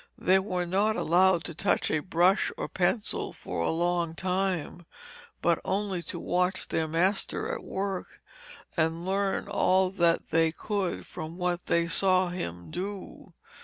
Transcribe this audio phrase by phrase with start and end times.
[0.17, 4.87] They were not allowed to touch a brush or pencil for a long time,
[5.43, 8.19] but only to watch their master at work,
[8.75, 13.33] and learn all that they could from what they saw him do.